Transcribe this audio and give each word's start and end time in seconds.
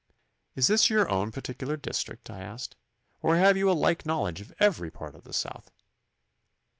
'Is 0.55 0.65
this 0.65 0.89
your 0.89 1.07
own 1.11 1.31
particular 1.31 1.77
district?' 1.77 2.31
I 2.31 2.41
asked, 2.41 2.75
'or 3.21 3.37
have 3.37 3.55
you 3.55 3.69
a 3.69 3.73
like 3.77 4.03
knowledge 4.03 4.41
of 4.41 4.51
every 4.59 4.89
part 4.89 5.13
of 5.13 5.25
the 5.25 5.31
south? 5.31 5.69